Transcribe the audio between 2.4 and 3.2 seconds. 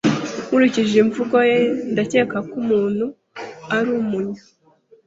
ko umuntu